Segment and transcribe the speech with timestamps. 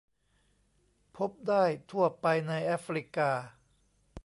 [1.17, 3.31] พบได้ทั่วไปในแอฟริกา